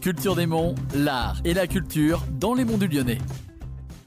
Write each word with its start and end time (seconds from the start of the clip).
Culture 0.00 0.36
des 0.36 0.46
Monts, 0.46 0.74
l'art 0.94 1.40
et 1.44 1.54
la 1.54 1.66
culture 1.66 2.24
dans 2.30 2.54
les 2.54 2.64
monts 2.64 2.78
du 2.78 2.86
Lyonnais. 2.86 3.18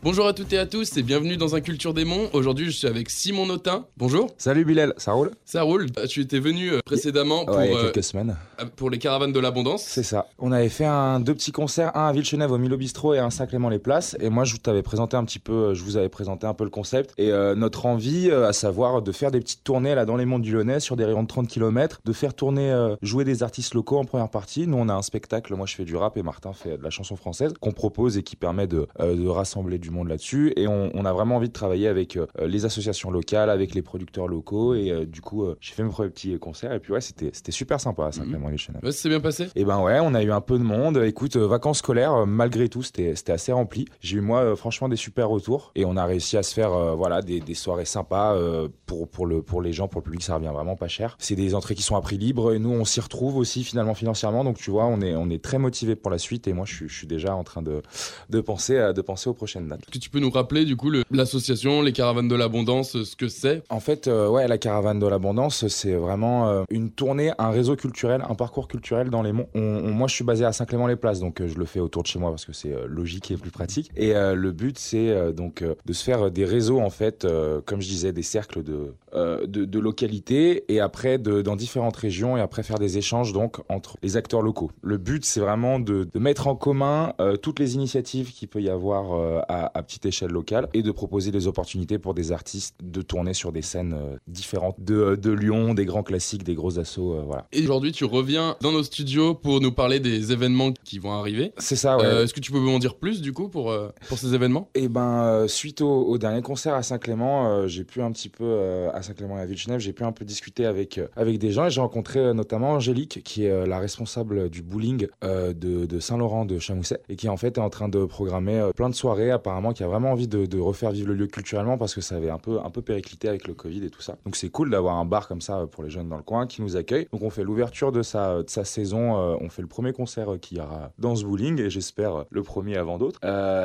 Bonjour 0.04 0.26
à 0.26 0.34
toutes 0.34 0.52
et 0.54 0.58
à 0.58 0.66
tous 0.66 0.98
et 0.98 1.04
bienvenue 1.04 1.38
dans 1.38 1.54
un 1.56 1.62
Culture 1.62 1.94
des 1.94 2.06
Monts. 2.06 2.30
Aujourd'hui, 2.34 2.66
je 2.66 2.72
suis 2.72 2.88
avec 2.88 3.08
Simon 3.12 3.46
Notin. 3.46 3.86
Bonjour. 3.98 4.32
Salut 4.40 4.66
Bilal, 4.66 4.96
ça 4.98 5.12
roule? 5.12 5.30
Ça 5.46 5.62
roule. 5.62 5.86
Euh, 6.00 6.08
Tu 6.08 6.22
étais 6.22 6.40
venu 6.40 6.72
euh, 6.72 6.80
précédemment 6.84 7.46
pour, 7.46 7.56
Ouais, 7.58 7.68
il 7.68 7.74
y 7.74 7.76
a 7.76 7.78
euh, 7.78 7.92
quelques 7.92 8.04
semaines. 8.04 8.36
pour 8.78 8.90
les 8.90 8.98
caravanes 8.98 9.32
de 9.32 9.40
l'abondance. 9.40 9.84
C'est 9.84 10.02
ça. 10.02 10.26
On 10.40 10.52
avait 10.52 10.70
fait 10.70 10.86
un, 10.86 11.20
deux 11.20 11.36
petits 11.36 11.52
concerts, 11.52 11.96
un 11.96 12.08
à 12.08 12.14
Villechenève 12.14 12.52
au 12.52 12.58
Milo 12.58 12.78
Bistrot 12.78 13.14
et 13.14 13.20
un 13.20 13.28
à 13.28 13.30
Saint-Clément-les-Places. 13.30 14.18
Et 14.20 14.32
moi, 14.32 14.44
je 14.44 14.56
t'avais 14.56 14.82
présenté 14.82 15.18
un 15.18 15.24
petit 15.24 15.38
peu, 15.38 15.76
je 15.76 15.84
vous 15.84 15.98
avais 15.98 16.10
présenté 16.10 16.48
un 16.48 16.56
peu 16.56 16.64
le 16.64 16.72
concept 16.72 17.14
et 17.20 17.32
euh, 17.32 17.54
notre 17.54 17.86
envie, 17.86 18.28
euh, 18.32 18.48
à 18.48 18.54
savoir 18.54 19.04
de 19.04 19.12
faire 19.12 19.30
des 19.30 19.40
petites 19.40 19.64
tournées 19.64 19.94
là 19.94 20.06
dans 20.08 20.18
les 20.18 20.26
monts 20.26 20.40
du 20.40 20.52
Lyonnais 20.52 20.80
sur 20.80 20.96
des 20.96 21.06
rayons 21.06 21.22
de 21.22 21.28
30 21.28 21.48
km, 21.48 22.00
de 22.04 22.14
faire 22.14 22.34
tourner, 22.34 22.72
euh, 22.72 22.96
jouer 23.04 23.24
des 23.24 23.44
artistes 23.44 23.76
locaux 23.76 24.00
en 24.00 24.06
première 24.06 24.30
partie. 24.30 24.66
Nous, 24.66 24.78
on 24.78 24.90
a 24.90 24.96
un 24.96 25.04
spectacle. 25.04 25.54
Moi, 25.56 25.68
je 25.68 25.76
fais 25.76 25.86
du 25.86 25.96
rap 25.96 26.18
et 26.18 26.24
Martin 26.24 26.54
fait 26.54 26.80
de 26.80 26.84
la 26.84 26.90
chanson 26.90 27.16
française 27.16 27.54
qu'on 27.62 27.72
propose 27.72 28.18
et 28.18 28.24
qui 28.24 28.36
permet 28.36 28.66
de, 28.66 28.88
euh, 29.00 29.16
de 29.16 29.28
rassembler 29.28 29.78
du 29.78 29.91
monde 29.92 30.08
là-dessus. 30.08 30.54
Et 30.56 30.68
on, 30.68 30.92
on 30.94 31.06
a 31.06 31.14
vraiment 31.14 31.36
envie 31.38 31.48
de 31.48 31.54
travailler 31.54 31.88
avec 31.88 32.18
euh, 32.18 32.26
les 32.40 32.66
associations 32.66 33.12
locales, 33.12 33.50
avec 33.50 33.76
les 33.76 33.82
producteurs 33.82 34.28
locaux. 34.28 34.74
Et 34.74 34.92
euh, 34.92 35.06
du 35.06 35.22
coup, 35.22 35.44
euh, 35.44 35.58
j'ai 35.60 35.74
fait 35.74 35.84
mes 35.84 35.90
premiers 35.90 36.10
petits 36.10 36.38
concerts. 36.40 36.74
Et 36.74 36.80
puis 36.80 36.94
ouais, 36.94 37.02
c'était 37.02 37.32
c'était 37.34 37.52
super 37.52 37.80
sympa 37.80 38.06
à 38.08 38.12
Saint-Clément-les-Chenèves. 38.12 38.84
Ouais, 38.84 38.92
ça 38.92 39.02
s'est 39.04 39.10
bien 39.10 39.20
passé? 39.20 39.48
Et 39.56 39.66
ben 39.66 39.82
ouais, 39.82 40.00
on 40.02 40.14
a 40.14 40.24
eu 40.24 40.32
un 40.32 40.42
peu 40.42 40.58
de 40.58 40.64
monde. 40.64 40.98
Écoute, 40.98 41.36
vacances 41.38 41.80
scolaires, 41.80 42.26
malgré 42.26 42.70
tout, 42.70 42.84
c'était 42.84 43.16
c'était 43.16 43.32
assez 43.34 43.52
rempli. 43.52 43.86
J'ai 44.00 44.18
eu 44.18 44.22
moi 44.22 44.56
franchement 44.56 44.90
des 44.90 44.96
super 44.96 45.30
retours 45.30 45.72
et 45.76 45.86
on 45.86 45.98
a 45.98 46.06
réussi 46.06 46.38
à 46.38 46.44
se 46.44 46.54
faire 46.54 46.74
euh, 46.74 46.94
voilà 46.96 47.22
des, 47.22 47.40
des 47.40 47.54
soirées 47.54 47.86
sympas 47.86 48.36
euh, 48.36 48.68
pour 48.86 49.10
pour 49.10 49.26
le 49.26 49.42
pour 49.42 49.62
les 49.62 49.74
gens, 49.74 49.88
pour 49.88 50.02
le 50.02 50.06
public, 50.06 50.24
ça 50.24 50.36
revient 50.36 50.52
vraiment 50.54 50.76
pas 50.76 50.88
cher. 50.88 51.16
C'est 51.20 51.36
des 51.36 51.56
entrées 51.56 51.76
qui 51.76 51.84
sont 51.84 51.96
à 51.96 52.02
prix 52.02 52.18
libre 52.18 52.54
et 52.54 52.60
nous 52.60 52.72
on 52.72 52.86
s'y 52.86 53.00
retrouve 53.00 53.38
aussi 53.38 53.64
finalement 53.64 53.94
financièrement. 53.94 54.44
Donc 54.44 54.58
tu 54.58 54.72
vois, 54.72 54.86
on 54.86 55.02
est 55.02 55.16
on 55.16 55.30
est 55.30 55.44
très 55.44 55.58
motivé 55.58 55.96
pour 55.96 56.12
la 56.12 56.18
suite 56.18 56.48
et 56.48 56.54
moi 56.54 56.66
je 56.66 56.76
suis 56.76 56.90
je 56.90 56.96
suis 56.96 57.08
déjà 57.08 57.36
en 57.36 57.44
train 57.44 57.62
de 57.62 57.82
de 58.30 58.42
penser 58.42 58.78
à 58.78 58.94
de 58.94 59.02
penser 59.02 59.30
aux 59.30 59.34
prochaines 59.34 59.68
dates. 59.68 59.81
Est-ce 59.82 59.92
que 59.92 59.98
tu 60.04 60.10
peux 60.10 60.20
nous 60.20 60.30
rappeler 60.30 60.66
du 60.66 60.76
coup 60.76 60.92
l'association, 61.12 61.82
les 61.82 61.92
caravanes 61.94 62.28
de 62.28 62.36
l'abondance, 62.36 63.02
ce 63.04 63.16
que 63.16 63.28
c'est? 63.28 63.64
En 63.70 63.80
fait, 63.80 64.08
euh, 64.08 64.28
ouais, 64.30 64.48
la 64.48 64.58
caravane 64.58 65.00
de 65.00 65.08
l'abondance, 65.08 65.68
c'est 65.68 65.94
vraiment 65.94 66.50
euh, 66.50 66.64
une 66.70 66.92
tournée, 66.92 67.32
un 67.38 67.50
réseau 67.50 67.76
culturel, 67.76 68.24
un 68.30 68.36
parcours 68.36 68.68
culturel 68.68 69.10
dans 69.10 69.22
les 69.22 69.32
monts. 69.32 69.48
On- 69.56 69.60
on- 69.62 69.92
moi, 69.92 70.08
je 70.08 70.16
suis 70.16 70.24
basé 70.24 70.46
à 70.46 70.52
Saint-Clément-les-Places, 70.52 71.20
donc 71.20 71.42
euh, 71.42 71.48
je 71.48 71.58
le 71.58 71.66
fais 71.66 71.80
autour 71.80 72.04
de 72.04 72.08
chez 72.08 72.20
moi 72.20 72.30
parce 72.30 72.46
que 72.46 72.54
c'est 72.54 72.74
logique 72.88 73.32
et 73.32 73.38
plus 73.38 73.52
pratique. 73.52 73.92
Et 73.96 74.14
le 74.14 74.52
but, 74.52 74.78
c'est 74.78 75.34
donc 75.34 75.64
de 75.64 75.94
se 75.94 76.04
faire 76.04 76.32
des 76.32 76.46
réseaux, 76.46 76.80
en 76.80 76.90
fait, 76.90 77.26
comme 77.66 77.82
je 77.82 77.88
disais, 77.88 78.12
des 78.14 78.24
cercles 78.24 78.64
de, 78.64 78.94
de, 79.14 79.66
de 79.66 79.80
localités 79.80 80.66
et 80.74 80.80
après 80.80 81.18
de, 81.18 81.42
dans 81.42 81.56
différentes 81.56 81.96
régions 81.96 82.38
et 82.38 82.42
après 82.42 82.64
faire 82.64 82.80
des 82.80 82.98
échanges 82.98 83.34
donc 83.34 83.58
entre 83.70 83.98
les 84.02 84.18
acteurs 84.18 84.42
locaux. 84.42 84.72
Le 84.82 84.98
but, 84.98 85.26
c'est 85.26 85.40
vraiment 85.40 85.80
de, 85.80 86.08
de 86.14 86.20
mettre 86.20 86.48
en 86.48 86.56
commun 86.56 87.14
euh, 87.20 87.36
toutes 87.36 87.60
les 87.60 87.76
initiatives 87.76 88.32
qu'il 88.32 88.48
peut 88.48 88.62
y 88.62 88.70
avoir 88.70 89.14
euh, 89.14 89.40
à, 89.48 89.78
à 89.78 89.84
petite 89.84 90.06
échelle 90.06 90.32
locale 90.32 90.68
et 90.74 90.82
de 90.84 90.92
proposer 90.92 91.32
des 91.32 91.48
opportunités 91.48 91.98
pour 92.00 92.14
des 92.14 92.32
artistes 92.32 92.76
de 92.84 93.02
tourner 93.02 93.34
sur 93.34 93.52
des 93.52 93.62
scènes 93.62 93.94
euh, 93.94 94.18
différentes 94.28 94.76
de, 94.80 95.16
de 95.16 95.32
Lyon, 95.32 95.74
des 95.74 95.86
grands 95.86 96.04
classiques, 96.04 96.44
des 96.44 96.56
gros 96.56 96.80
assauts, 96.80 97.16
euh, 97.16 97.24
voilà. 97.26 97.48
Et 97.52 97.64
aujourd'hui, 97.64 97.92
tu 97.92 98.06
reviens 98.06 98.56
dans 98.62 98.72
nos 98.72 98.84
studios 98.84 99.34
pour 99.36 99.62
nous 99.62 99.72
parler 99.72 100.00
des 100.00 100.32
événements 100.32 100.72
qui 100.84 101.00
vont 101.00 101.12
arriver. 101.14 101.54
C'est 101.58 101.76
ça, 101.76 101.98
ouais. 101.98 102.06
Euh, 102.06 102.24
Est-ce 102.24 102.34
que 102.34 102.40
tu 102.40 102.52
peux 102.52 102.60
m'en 102.60 102.80
dire 102.80 102.96
plus 102.96 103.22
du 103.22 103.34
coup 103.34 103.50
pour, 103.50 103.72
euh, 103.72 103.90
pour 104.08 104.18
ces 104.18 104.34
événements? 104.34 104.70
Et 104.76 104.88
ben, 104.88 105.24
euh, 105.24 105.48
suite 105.48 105.82
au, 105.82 106.04
au 106.06 106.18
dernier 106.18 106.42
concert 106.42 106.74
à 106.74 106.84
Saint-Clément, 106.84 107.50
euh, 107.50 107.68
j'ai 107.68 107.84
pu 107.84 108.02
un 108.02 108.12
petit 108.12 108.30
peu, 108.30 108.44
euh, 108.44 108.90
à 109.02 109.04
Saint-Clément 109.04 109.38
et 109.38 109.42
à 109.42 109.46
Villeneuve, 109.46 109.80
j'ai 109.80 109.94
pu 109.94 110.04
un 110.04 110.12
peu 110.12 110.26
discuter 110.26 110.66
avec, 110.66 110.98
euh, 110.98 111.08
avec 111.16 111.40
des 111.40 111.52
gens 111.52 111.66
et 111.66 111.70
j'ai 111.70 111.82
rencontré 111.82 112.20
euh, 112.20 112.34
notamment 112.34 112.74
Angélique, 112.74 113.22
qui 113.24 113.46
est 113.46 113.52
euh, 113.52 113.66
la 113.66 113.80
responsable 113.80 114.50
du 114.50 114.62
bowling 114.62 115.08
de, 115.22 116.00
Saint-Laurent 116.00 116.46
de 116.46 116.60
Chamousset 116.60 117.02
et 117.10 117.16
qui 117.16 117.30
en 117.30 117.38
fait 117.38 117.58
est 117.58 117.62
en 117.62 117.70
train 117.70 117.90
de 117.90 118.06
programmer 118.06 118.72
plein 118.76 118.90
de 118.90 118.96
soirées, 118.96 119.32
apparemment, 119.32 119.74
qui 119.74 119.84
a 119.84 119.88
vraiment 119.88 120.12
envie 120.12 120.28
de, 120.28 120.60
refaire 120.60 120.92
vivre 120.92 121.08
le 121.10 121.16
lieu 121.16 121.28
culturellement 121.28 121.78
parce 121.78 121.96
que 121.96 122.02
ça 122.02 122.16
avait 122.16 122.30
un 122.30 122.38
peu, 122.38 122.60
un 122.64 122.70
peu 122.70 122.82
périclité 122.82 123.28
avec 123.28 123.48
le 123.48 123.54
Covid 123.54 123.84
et 123.84 123.90
tout 123.90 124.02
ça. 124.02 124.18
Donc 124.26 124.36
c'est 124.36 124.50
cool 124.50 124.70
d'avoir 124.70 124.98
un 124.98 125.06
bar 125.06 125.28
comme 125.28 125.42
ça 125.42 125.66
pour 125.72 125.84
les 125.84 125.90
jeunes 125.90 126.10
dans 126.10 126.18
le 126.18 126.24
coin 126.24 126.46
qui 126.46 126.62
nous 126.62 126.76
accueille. 126.76 127.08
Donc 127.12 127.24
on 127.24 127.30
fait 127.30 127.44
l'ouverture 127.44 127.92
de 127.92 128.04
sa, 128.04 128.44
de 128.44 128.50
sa 128.50 128.64
saison, 128.64 129.16
on 129.42 129.50
fait 129.50 129.62
le 129.62 129.68
premier 129.68 129.94
concert 129.94 130.28
qu'il 130.40 130.58
y 130.58 130.62
aura 130.62 130.92
dans 131.00 131.16
ce 131.16 131.26
bowling 131.26 131.60
et 131.60 131.70
j'espère 131.70 132.26
le 132.30 132.44
premier 132.44 132.78
avant 132.78 132.98
d'autres. 132.98 133.20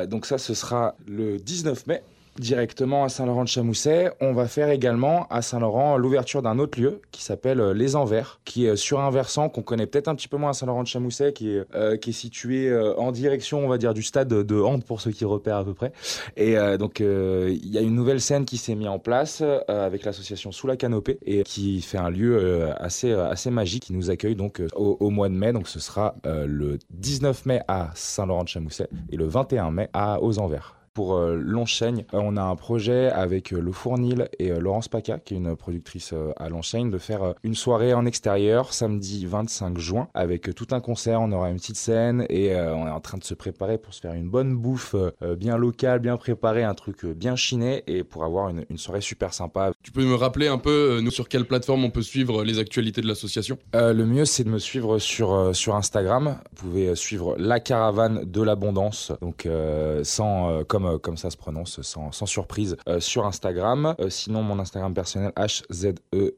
Donc 0.05 0.25
ça, 0.25 0.37
ce 0.37 0.53
sera 0.53 0.95
le 1.05 1.37
19 1.37 1.87
mai 1.87 2.01
directement 2.39 3.03
à 3.03 3.09
Saint-Laurent-de-Chamousset. 3.09 4.11
On 4.21 4.33
va 4.33 4.47
faire 4.47 4.69
également 4.69 5.27
à 5.29 5.41
Saint-Laurent 5.41 5.97
l'ouverture 5.97 6.41
d'un 6.41 6.59
autre 6.59 6.79
lieu 6.79 7.01
qui 7.11 7.23
s'appelle 7.23 7.59
euh, 7.59 7.73
Les 7.73 7.95
Envers, 7.95 8.39
qui 8.45 8.65
est 8.65 8.69
euh, 8.69 8.75
sur 8.75 8.99
un 8.99 9.09
versant 9.09 9.49
qu'on 9.49 9.61
connaît 9.61 9.87
peut-être 9.87 10.07
un 10.07 10.15
petit 10.15 10.27
peu 10.27 10.37
moins 10.37 10.51
à 10.51 10.53
Saint-Laurent-de-Chamousset, 10.53 11.33
qui 11.33 11.51
est, 11.51 11.63
euh, 11.75 11.97
situé 12.11 12.73
en 12.97 13.11
direction, 13.11 13.65
on 13.65 13.67
va 13.67 13.77
dire, 13.77 13.93
du 13.93 14.01
stade 14.01 14.29
de 14.29 14.61
Hante 14.61 14.85
pour 14.85 15.01
ceux 15.01 15.11
qui 15.11 15.25
repèrent 15.25 15.57
à 15.57 15.65
peu 15.65 15.73
près. 15.73 15.91
Et 16.37 16.55
donc 16.79 16.99
il 17.01 17.69
y 17.69 17.77
a 17.77 17.81
une 17.81 17.93
nouvelle 17.93 18.21
scène 18.21 18.45
qui 18.45 18.55
s'est 18.57 18.75
mise 18.75 18.87
en 18.87 18.97
place 18.97 19.43
avec 19.67 20.05
l'association 20.05 20.53
Sous 20.53 20.67
la 20.67 20.77
Canopée 20.77 21.19
et 21.25 21.43
qui 21.43 21.81
fait 21.81 21.97
un 21.97 22.09
lieu 22.09 22.69
assez, 22.77 23.11
assez 23.11 23.51
magique 23.51 23.83
qui 23.83 23.93
nous 23.93 24.09
accueille 24.09 24.35
donc 24.35 24.61
au, 24.73 25.09
mois 25.09 25.27
de 25.27 25.33
mai. 25.33 25.51
Donc 25.51 25.67
ce 25.67 25.79
sera 25.79 26.15
le 26.23 26.79
19 26.91 27.45
mai 27.45 27.61
à 27.67 27.91
Saint-Laurent-de-Chamousset 27.93 28.87
et 29.11 29.17
le 29.17 29.25
21 29.25 29.71
mai 29.71 29.89
à 29.93 30.21
Aux 30.21 30.39
Envers. 30.39 30.76
Pour 30.97 31.15
euh, 31.15 31.35
Longchaigne, 31.35 32.05
euh, 32.15 32.19
on 32.23 32.37
a 32.37 32.41
un 32.41 32.55
projet 32.55 33.11
avec 33.11 33.53
euh, 33.53 33.61
le 33.61 33.71
Fournil 33.71 34.29
et 34.39 34.49
Laurence 34.49 34.87
Paca, 34.87 35.19
qui 35.19 35.35
est 35.35 35.37
une 35.37 35.55
productrice 35.55 36.15
à 36.37 36.49
Longchaigne, 36.49 36.89
de 36.89 36.97
faire 36.97 37.35
une 37.43 37.53
soirée 37.53 37.93
en 37.93 38.07
extérieur 38.07 38.73
samedi 38.73 39.27
25 39.27 39.77
juin 39.77 40.07
avec 40.15 40.55
tout 40.55 40.65
un 40.71 40.79
concert. 40.79 41.21
On 41.21 41.31
aura 41.33 41.51
une 41.51 41.57
petite 41.57 41.75
scène 41.75 42.25
et 42.29 42.55
on 42.55 42.87
est 42.87 42.91
en 42.91 42.99
train 42.99 43.19
de 43.19 43.23
se 43.23 43.35
préparer 43.35 43.77
pour 43.77 43.93
se 43.93 44.01
faire 44.01 44.13
une 44.13 44.27
bonne 44.27 44.55
bouffe 44.55 44.95
bien 45.37 45.57
locale, 45.57 45.99
bien 45.99 46.17
préparée, 46.17 46.63
un 46.63 46.73
truc 46.73 47.05
bien 47.05 47.35
chiné 47.35 47.83
et 47.85 48.03
pour 48.03 48.23
avoir 48.23 48.49
une, 48.49 48.65
une 48.71 48.79
soirée 48.79 49.01
super 49.01 49.35
sympa. 49.35 49.73
Tu 49.83 49.91
peux 49.91 50.03
me 50.03 50.15
rappeler 50.15 50.47
un 50.47 50.57
peu 50.57 50.99
nous 51.01 51.11
sur 51.11 51.29
quelle 51.29 51.45
plateforme 51.45 51.85
on 51.85 51.91
peut 51.91 52.01
suivre 52.01 52.43
les 52.43 52.57
actualités 52.57 53.01
de 53.01 53.07
l'association? 53.07 53.59
Euh, 53.75 53.93
le 53.93 54.05
mieux, 54.05 54.25
c'est 54.25 54.43
de 54.43 54.49
me 54.49 54.59
suivre 54.59 54.97
sur, 54.97 55.55
sur 55.55 55.75
Instagram. 55.75 56.39
Vous 56.55 56.69
pouvez 56.69 56.95
suivre 56.95 57.35
la 57.37 57.59
caravane 57.59 58.23
de 58.25 58.41
l'abondance, 58.41 59.11
donc 59.21 59.45
euh, 59.45 60.03
sans, 60.03 60.49
euh, 60.49 60.63
comme, 60.63 60.86
euh, 60.87 60.97
comme 60.97 61.17
ça 61.17 61.29
se 61.29 61.37
prononce, 61.37 61.81
sans, 61.81 62.11
sans 62.11 62.25
surprise, 62.25 62.77
euh, 62.87 62.99
sur 62.99 63.25
Instagram. 63.25 63.95
Euh, 63.99 64.09
sinon, 64.09 64.43
mon 64.43 64.59
Instagram 64.59 64.93
personnel, 64.93 65.31
HZEDAV. 65.37 66.31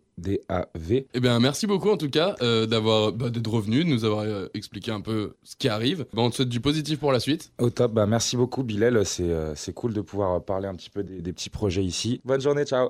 Eh 1.14 1.20
bien, 1.20 1.40
merci 1.40 1.68
beaucoup 1.68 1.90
en 1.90 1.98
tout 1.98 2.10
cas 2.10 2.36
euh, 2.42 2.66
d'avoir 2.66 3.12
bah, 3.14 3.30
d'être 3.30 3.50
revenu, 3.50 3.84
de 3.84 3.90
nous 3.90 4.06
avoir 4.06 4.24
euh, 4.24 4.48
expliqué 4.54 4.92
un 4.92 5.02
peu 5.02 5.36
ce 5.44 5.56
qui 5.56 5.70
arrive. 5.70 6.06
Bah, 6.14 6.22
on 6.22 6.30
te 6.30 6.36
souhaite 6.36 6.50
du 6.50 6.60
positif 6.60 7.00
pour 7.00 7.12
la 7.12 7.20
suite. 7.20 7.52
Au 7.58 7.70
top, 7.70 7.94
bah, 7.94 8.06
merci 8.06 8.36
beaucoup 8.36 8.64
Bilal, 8.64 9.06
c'est 9.06 9.30
euh, 9.30 9.54
cool 9.76 9.94
de 9.94 10.02
pouvoir 10.02 10.44
parler 10.44 10.68
un 10.68 10.76
petit 10.76 10.90
peu 10.90 11.04
des, 11.04 11.22
des 11.22 11.34
petits 11.34 11.50
projets 11.50 11.84
ici. 11.84 12.22
Bonne 12.26 12.42
journée, 12.42 12.66
ciao 12.66 12.90